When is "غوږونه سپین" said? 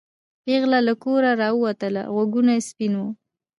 2.13-2.93